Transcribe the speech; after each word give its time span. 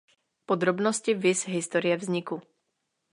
Podrobnosti 0.45 1.13
viz 1.15 1.43
„Historie 1.45 1.97
vzniku“. 1.97 2.41